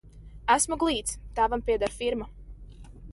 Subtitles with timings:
[0.53, 2.31] Esmu glīts, tēvam pieder firma.